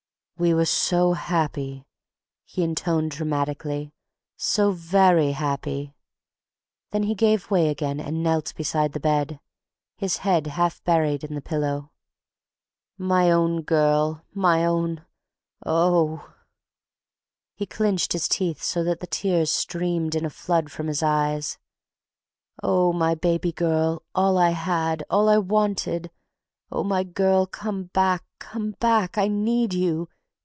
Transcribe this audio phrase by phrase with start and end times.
[0.37, 1.85] "We were so happy,"
[2.45, 3.93] he intoned dramatically,
[4.35, 5.93] "so very happy."
[6.89, 9.39] Then he gave way again and knelt beside the bed,
[9.97, 11.91] his head half buried in the pillow.
[12.97, 16.33] "My own girl—my own—Oh—"
[17.53, 21.59] He clinched his teeth so that the tears streamed in a flood from his eyes.
[22.63, 22.91] "Oh...
[22.91, 26.09] my baby girl, all I had, all I wanted!...
[26.71, 29.19] Oh, my girl, come back, come back!
[29.19, 30.09] I need you...